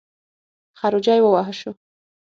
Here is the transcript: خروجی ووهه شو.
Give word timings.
خروجی 0.79 1.19
ووهه 1.21 1.53
شو. 1.59 1.71